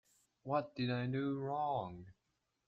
[0.41, 2.07] What did I do wrong?